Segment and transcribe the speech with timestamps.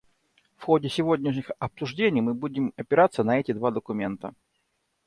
[0.57, 4.33] В ходе сегодняшних обсуждений мы будем опираться на эти два документа.